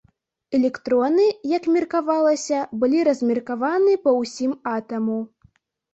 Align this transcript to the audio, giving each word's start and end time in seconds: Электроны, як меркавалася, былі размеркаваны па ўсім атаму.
Электроны, 0.59 1.25
як 1.57 1.67
меркавалася, 1.75 2.63
былі 2.85 3.03
размеркаваны 3.11 3.93
па 4.07 4.11
ўсім 4.21 4.51
атаму. 4.77 5.19